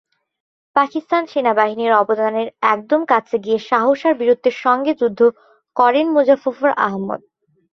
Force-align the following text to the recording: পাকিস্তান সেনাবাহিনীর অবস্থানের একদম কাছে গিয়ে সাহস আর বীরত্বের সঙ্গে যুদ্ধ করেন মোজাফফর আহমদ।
পাকিস্তান 0.75 1.23
সেনাবাহিনীর 1.25 1.93
অবস্থানের 1.93 2.47
একদম 2.73 3.01
কাছে 3.05 3.35
গিয়ে 3.43 3.59
সাহস 3.69 3.99
আর 4.05 4.13
বীরত্বের 4.19 4.55
সঙ্গে 4.65 4.91
যুদ্ধ 5.01 5.19
করেন 5.75 6.05
মোজাফফর 6.15 6.71
আহমদ। 6.87 7.21